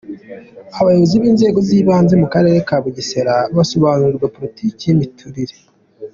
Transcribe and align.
Abayobozi 0.79 1.15
b’inzego 1.21 1.59
z’ibanze 1.67 2.13
mu 2.21 2.27
Karere 2.33 2.57
ka 2.67 2.77
Bugesera 2.83 3.33
basobanurirwa 3.55 4.33
Politiki 4.35 4.81
y’imiturire. 4.85 5.55